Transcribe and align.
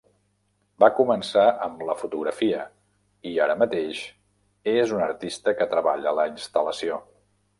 Va 0.83 0.87
començar 0.99 1.43
amb 1.65 1.83
la 1.89 1.95
fotografia 1.99 2.63
i, 3.31 3.35
ara 3.45 3.57
mateix, 3.63 4.01
és 4.75 4.97
un 4.97 5.05
artista 5.09 5.57
que 5.61 5.71
treballa 5.75 6.17
la 6.21 6.29
instal·lació. 6.35 6.99